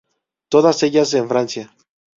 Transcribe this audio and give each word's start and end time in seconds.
Todas 0.49 0.81
ellas 0.81 1.13
en 1.13 1.27
Francia. 1.29 1.75